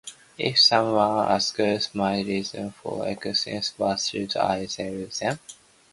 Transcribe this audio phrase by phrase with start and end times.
[0.39, 5.37] If someone asked my reason for existence, what should I tell them?